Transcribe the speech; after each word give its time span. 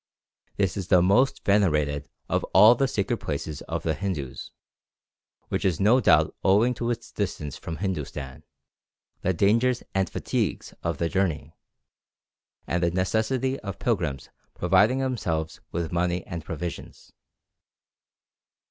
This 0.55 0.77
is 0.77 0.87
the 0.87 0.99
most 1.03 1.45
venerated 1.45 2.09
of 2.27 2.43
all 2.55 2.73
the 2.73 2.87
sacred 2.87 3.17
places 3.17 3.61
of 3.69 3.83
the 3.83 3.93
Hindus, 3.93 4.49
which 5.49 5.63
is 5.63 5.79
no 5.79 5.99
doubt 6.01 6.35
owing 6.43 6.73
to 6.73 6.89
its 6.89 7.11
distance 7.11 7.55
from 7.55 7.75
Hindustan, 7.77 8.41
the 9.21 9.31
dangers 9.31 9.83
and 9.93 10.09
fatigues 10.09 10.73
of 10.81 10.97
the 10.97 11.07
journey, 11.07 11.53
and 12.65 12.81
the 12.81 12.89
necessity 12.89 13.59
of 13.59 13.77
pilgrims 13.77 14.31
providing 14.55 14.97
themselves 14.97 15.61
with 15.71 15.91
money 15.91 16.25
and 16.25 16.43
provisions. 16.43 17.13